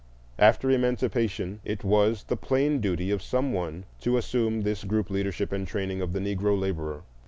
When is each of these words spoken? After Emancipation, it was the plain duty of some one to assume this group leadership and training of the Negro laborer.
After 0.39 0.71
Emancipation, 0.71 1.59
it 1.63 1.83
was 1.83 2.23
the 2.23 2.35
plain 2.35 2.79
duty 2.81 3.11
of 3.11 3.21
some 3.21 3.53
one 3.53 3.83
to 3.99 4.17
assume 4.17 4.61
this 4.61 4.83
group 4.83 5.11
leadership 5.11 5.51
and 5.51 5.67
training 5.67 6.01
of 6.01 6.11
the 6.11 6.19
Negro 6.19 6.59
laborer. 6.59 7.03